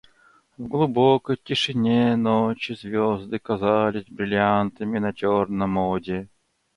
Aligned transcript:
В 0.57 0.67
глубокой 0.67 1.37
тишине 1.37 2.15
ночи 2.15 2.71
звезды 2.73 3.37
казались 3.37 4.09
бриллиантами 4.09 4.97
на 4.97 5.13
черном 5.13 5.77
оде. 5.77 6.27